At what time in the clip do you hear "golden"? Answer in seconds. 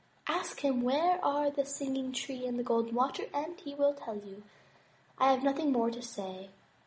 2.65-2.95